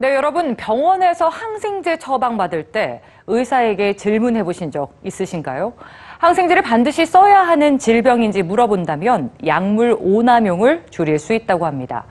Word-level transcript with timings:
네, 0.00 0.14
여러분 0.14 0.54
병원에서 0.54 1.28
항생제 1.28 1.98
처방받을 1.98 2.66
때 2.70 3.02
의사에게 3.26 3.96
질문해 3.96 4.44
보신 4.44 4.70
적 4.70 4.92
있으신가요? 5.02 5.72
항생제를 6.18 6.62
반드시 6.62 7.04
써야 7.04 7.40
하는 7.42 7.80
질병인지 7.80 8.44
물어본다면 8.44 9.32
약물 9.44 9.96
오남용을 9.98 10.84
줄일 10.90 11.18
수 11.18 11.32
있다고 11.34 11.66
합니다. 11.66 12.04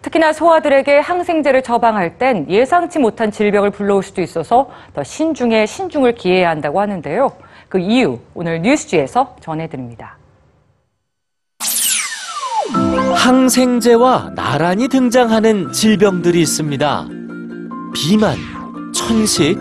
특히나 0.00 0.32
소아들에게 0.32 1.00
항생제를 1.00 1.62
처방할 1.62 2.16
땐 2.16 2.46
예상치 2.48 2.98
못한 2.98 3.30
질병을 3.30 3.68
불러올 3.72 4.02
수도 4.02 4.22
있어서 4.22 4.70
더 4.94 5.04
신중에 5.04 5.66
신중을 5.66 6.14
기해야 6.14 6.48
한다고 6.48 6.80
하는데요. 6.80 7.30
그 7.68 7.78
이유 7.78 8.20
오늘 8.32 8.62
뉴스지에서 8.62 9.36
전해드립니다. 9.40 10.16
항생제와 13.14 14.32
나란히 14.34 14.88
등장하는 14.88 15.72
질병들이 15.72 16.40
있습니다. 16.40 17.06
비만, 17.94 18.36
천식, 18.92 19.56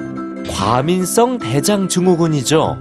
과민성 0.50 1.38
대장 1.38 1.88
증후군이죠. 1.88 2.78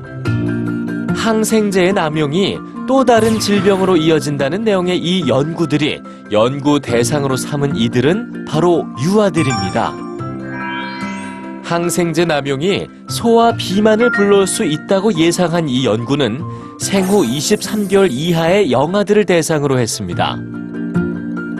항생제의 1.14 1.92
남용이 1.92 2.58
또 2.88 3.04
다른 3.04 3.38
질병으로 3.38 3.96
이어진다는 3.96 4.64
내용의 4.64 4.98
이 4.98 5.28
연구들이 5.28 6.00
연구 6.32 6.80
대상으로 6.80 7.36
삼은 7.36 7.76
이들은 7.76 8.46
바로 8.46 8.84
유아들입니다. 9.04 9.92
항생제 11.62 12.24
남용이 12.24 12.88
소아 13.08 13.52
비만을 13.52 14.10
불러올 14.10 14.46
수 14.46 14.64
있다고 14.64 15.14
예상한 15.14 15.68
이 15.68 15.84
연구는 15.84 16.42
생후 16.80 17.24
23개월 17.24 18.08
이하의 18.10 18.72
영아들을 18.72 19.24
대상으로 19.24 19.78
했습니다. 19.78 20.38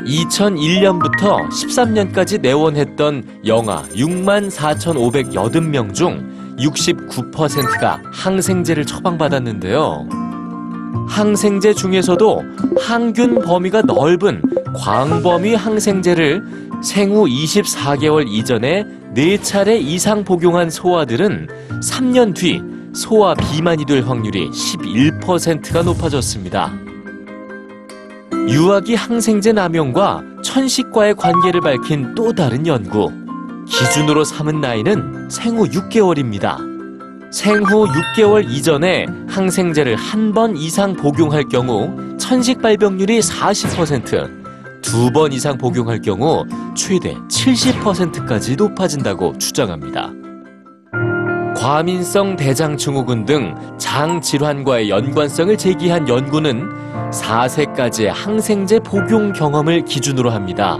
2001년부터 0.07 1.49
13년까지 1.49 2.41
내원했던 2.41 3.41
영아 3.47 3.85
6만 3.95 4.51
4,580명 4.51 5.95
중 5.95 6.57
69%가 6.59 8.01
항생제를 8.13 8.85
처방받았는데요. 8.85 10.09
항생제 11.09 11.75
중에서도 11.75 12.43
항균 12.81 13.43
범위가 13.43 13.83
넓은 13.83 14.43
광범위 14.75 15.55
항생제를 15.55 16.43
생후 16.83 17.27
24개월 17.27 18.27
이전에 18.29 18.85
4차례 19.15 19.81
이상 19.81 20.25
복용한 20.25 20.71
소아들은 20.71 21.49
3년 21.81 22.35
뒤 22.35 22.63
소아 22.95 23.35
비만이 23.35 23.85
될 23.87 24.03
확률이 24.03 24.49
11%가 24.51 25.83
높아졌습니다. 25.83 26.82
유아기 28.49 28.95
항생제 28.95 29.53
남용과 29.53 30.23
천식과의 30.43 31.15
관계를 31.15 31.61
밝힌 31.61 32.15
또 32.15 32.33
다른 32.33 32.67
연구. 32.67 33.11
기준으로 33.67 34.25
삼은 34.25 34.61
나이는 34.61 35.31
생후 35.31 35.67
6개월입니다. 35.69 36.59
생후 37.33 37.87
6개월 37.87 38.49
이전에 38.51 39.07
항생제를 39.29 39.97
한 39.97 40.33
번 40.35 40.57
이상 40.57 40.95
복용할 40.95 41.45
경우 41.49 41.95
천식 42.19 42.61
발병률이 42.61 43.21
40%, 43.21 44.43
두 44.83 45.11
번 45.13 45.33
이상 45.33 45.57
복용할 45.57 46.01
경우 46.01 46.45
최대 46.75 47.15
70%까지 47.29 48.57
높아진다고 48.57 49.39
주장합니다. 49.39 50.11
과민성 51.63 52.35
대장 52.35 52.77
증후군 52.77 53.25
등 53.25 53.55
장 53.79 54.21
질환과의 54.21 54.91
연관성을 54.91 55.57
제기한 55.57 56.09
연구는 56.09 56.69
4세까지의 57.13 58.07
항생제 58.13 58.81
복용 58.81 59.33
경험을 59.33 59.85
기준으로 59.85 60.31
합니다. 60.31 60.77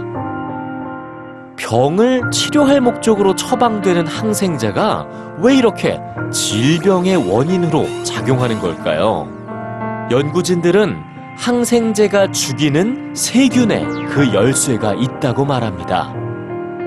병을 1.55 2.31
치료할 2.31 2.81
목적으로 2.81 3.33
처방되는 3.33 4.07
항생제가 4.07 5.07
왜 5.39 5.55
이렇게 5.55 6.01
질병의 6.33 7.31
원인으로 7.31 7.85
작용하는 8.03 8.59
걸까요? 8.59 9.27
연구진들은 10.11 10.97
항생제가 11.37 12.31
죽이는 12.31 13.13
세균에 13.15 13.85
그 14.09 14.33
열쇠가 14.33 14.95
있다고 14.95 15.45
말합니다. 15.45 16.13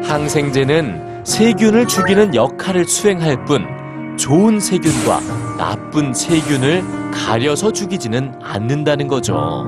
항생제는 0.02 1.24
세균을 1.24 1.86
죽이는 1.86 2.34
역할을 2.34 2.84
수행할 2.84 3.44
뿐 3.46 3.75
좋은 4.16 4.59
세균과 4.59 5.21
나쁜 5.59 6.12
세균을 6.12 6.82
가려서 7.12 7.71
죽이지는 7.72 8.41
않는다는 8.43 9.09
거죠. 9.09 9.66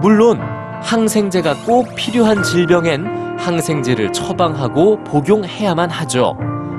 물론 0.00 0.40
항생제가 0.82 1.54
꼭 1.64 1.94
필요한 1.94 2.42
질병엔 2.42 3.38
항생제를 3.38 4.12
처방하고 4.12 5.02
복용해야만 5.04 5.90
하죠. 5.90 6.36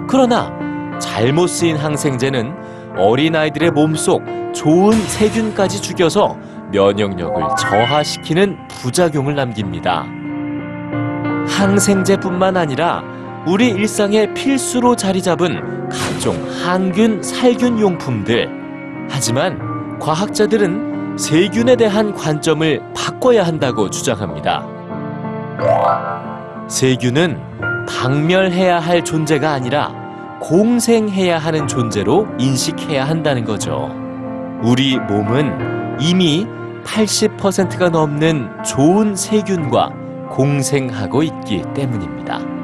그러나 0.07 0.51
잘못 0.99 1.47
쓰인 1.47 1.75
항생제는 1.75 2.53
어린아이들의 2.97 3.71
몸속 3.71 4.23
좋은 4.53 4.93
세균까지 4.93 5.81
죽여서 5.81 6.37
면역력을 6.71 7.43
저하시키는 7.59 8.67
부작용을 8.67 9.35
남깁니다. 9.35 10.05
항생제뿐만 11.47 12.57
아니라 12.57 13.03
우리 13.45 13.69
일상의 13.69 14.33
필수로 14.33 14.95
자리 14.95 15.21
잡은 15.21 15.86
각종 16.17 16.35
항균, 16.65 17.21
살균 17.21 17.79
용품들. 17.79 18.49
하지만 19.07 19.99
과학자들은 19.99 21.15
세균에 21.15 21.75
대한 21.75 22.11
관점을 22.11 22.81
바꿔야 22.95 23.45
한다고 23.45 23.87
주장합니다. 23.91 24.65
세균은 26.67 27.39
박멸해야 27.87 28.79
할 28.79 29.03
존재가 29.03 29.51
아니라 29.51 29.93
공생해야 30.41 31.37
하는 31.37 31.67
존재로 31.67 32.27
인식해야 32.39 33.07
한다는 33.07 33.45
거죠. 33.45 33.91
우리 34.63 34.97
몸은 34.97 35.99
이미 36.01 36.47
80%가 36.83 37.89
넘는 37.89 38.63
좋은 38.63 39.15
세균과 39.15 39.91
공생하고 40.31 41.21
있기 41.21 41.61
때문입니다. 41.75 42.56